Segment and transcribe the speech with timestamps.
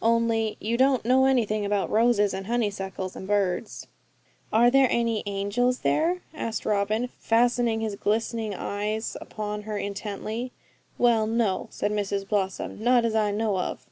[0.00, 3.86] Only you don't know anything about roses, and honeysuckles, and birds.'
[4.50, 10.50] 'Are there any angels there?' asked Robin, fastening his glistening eyes upon her intently.
[10.96, 13.84] 'Well, no,' said Mrs Blossom, 'not as I know of.'